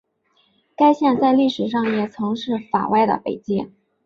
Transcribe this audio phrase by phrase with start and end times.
[0.75, 3.69] 该线在历史上也曾是法外的北界。